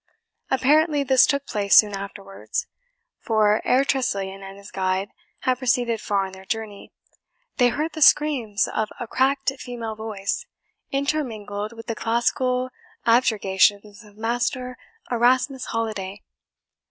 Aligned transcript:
Apparently 0.49 1.03
this 1.03 1.27
took 1.27 1.45
place 1.45 1.75
soon 1.77 1.93
afterwards; 1.95 2.65
for 3.19 3.61
ere 3.63 3.85
Tressilian 3.85 4.41
and 4.41 4.57
his 4.57 4.71
guide 4.71 5.09
had 5.41 5.59
proceeded 5.59 6.01
far 6.01 6.25
on 6.25 6.31
their 6.31 6.43
journey, 6.43 6.91
they 7.57 7.67
heard 7.69 7.93
the 7.93 8.01
screams 8.01 8.67
of 8.67 8.89
a 8.99 9.05
cracked 9.07 9.51
female 9.59 9.93
voice, 9.93 10.47
intermingled 10.89 11.73
with 11.73 11.85
the 11.85 11.93
classical 11.93 12.71
objurgations 13.05 14.03
of 14.03 14.17
Master 14.17 14.75
Erasmus 15.11 15.65
Holiday. 15.67 16.23